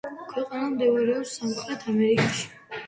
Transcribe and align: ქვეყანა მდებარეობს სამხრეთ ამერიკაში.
ქვეყანა 0.29 0.69
მდებარეობს 0.71 1.37
სამხრეთ 1.41 1.89
ამერიკაში. 1.95 2.51